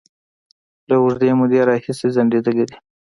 [0.89, 2.77] له اوږدې مودې راهیسې ځنډيدلې دي